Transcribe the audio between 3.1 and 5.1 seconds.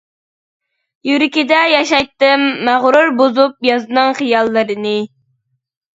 بۇزۇپ يازنىڭ خىياللىرىنى.